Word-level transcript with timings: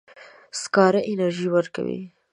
سکاره 0.61 1.01
انرژي 1.11 1.47
ورکوي. 1.53 2.01